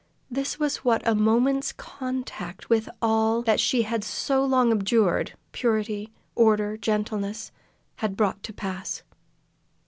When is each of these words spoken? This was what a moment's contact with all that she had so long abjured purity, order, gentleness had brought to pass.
This 0.31 0.57
was 0.57 0.77
what 0.77 1.07
a 1.07 1.13
moment's 1.13 1.71
contact 1.71 2.71
with 2.71 2.89
all 3.03 3.43
that 3.43 3.59
she 3.59 3.83
had 3.83 4.03
so 4.03 4.43
long 4.43 4.71
abjured 4.71 5.33
purity, 5.51 6.11
order, 6.33 6.75
gentleness 6.75 7.51
had 7.97 8.17
brought 8.17 8.41
to 8.41 8.51
pass. 8.53 9.03